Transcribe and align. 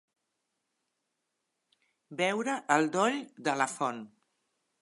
Beure 2.23 2.57
al 2.79 2.91
doll 2.97 3.21
de 3.49 3.59
la 3.63 3.73
font. 3.79 4.05